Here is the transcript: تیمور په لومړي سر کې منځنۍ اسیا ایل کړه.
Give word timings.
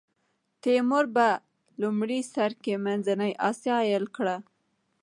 تیمور 0.63 1.05
په 1.15 1.27
لومړي 1.81 2.19
سر 2.33 2.51
کې 2.63 2.73
منځنۍ 2.85 3.31
اسیا 3.49 3.77
ایل 3.89 4.05
کړه. 4.15 4.35